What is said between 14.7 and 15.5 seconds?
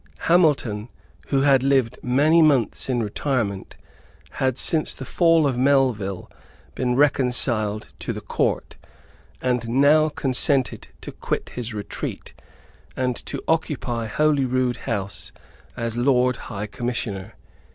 House